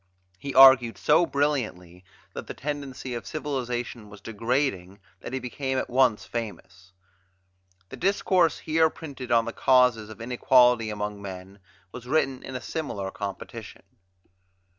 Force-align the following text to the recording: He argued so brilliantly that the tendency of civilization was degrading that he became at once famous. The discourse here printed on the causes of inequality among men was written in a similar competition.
He 0.39 0.55
argued 0.55 0.97
so 0.97 1.27
brilliantly 1.27 2.03
that 2.33 2.47
the 2.47 2.55
tendency 2.55 3.13
of 3.13 3.27
civilization 3.27 4.09
was 4.09 4.19
degrading 4.19 4.99
that 5.19 5.31
he 5.31 5.37
became 5.37 5.77
at 5.77 5.91
once 5.91 6.25
famous. 6.25 6.91
The 7.89 7.97
discourse 7.97 8.57
here 8.57 8.89
printed 8.89 9.31
on 9.31 9.45
the 9.45 9.53
causes 9.53 10.09
of 10.09 10.19
inequality 10.19 10.89
among 10.89 11.21
men 11.21 11.59
was 11.91 12.07
written 12.07 12.41
in 12.41 12.55
a 12.55 12.61
similar 12.61 13.11
competition. 13.11 13.83